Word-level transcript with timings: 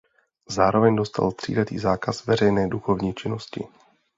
Zároveň 0.49 0.95
dostal 0.95 1.31
tříletý 1.31 1.79
zákaz 1.79 2.25
veřejné 2.25 2.67
duchovní 2.67 3.13
činnosti. 3.13 3.63